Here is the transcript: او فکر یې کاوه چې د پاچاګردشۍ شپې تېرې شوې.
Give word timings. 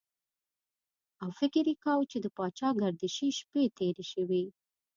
او 1.23 1.29
فکر 1.39 1.63
یې 1.69 1.75
کاوه 1.83 2.05
چې 2.11 2.17
د 2.21 2.27
پاچاګردشۍ 2.37 3.29
شپې 3.39 3.63
تېرې 3.77 4.05
شوې. 4.13 4.43